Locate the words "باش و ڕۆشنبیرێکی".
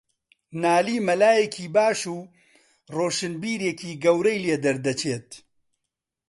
1.75-3.91